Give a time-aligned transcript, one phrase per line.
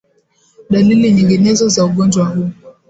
[0.69, 2.49] Dalili nyinginezo za ugonjwa huu